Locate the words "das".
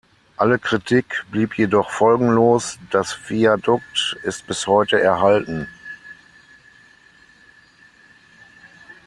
2.89-3.15